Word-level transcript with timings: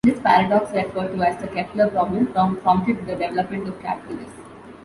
This 0.03 0.19
paradox, 0.19 0.71
referred 0.71 1.15
to 1.15 1.21
as 1.21 1.37
the 1.39 1.47
"Kepler 1.47 1.87
problem," 1.91 2.25
prompted 2.63 3.05
the 3.05 3.11
development 3.11 3.67
of 3.67 3.79
calculus. 3.81 4.31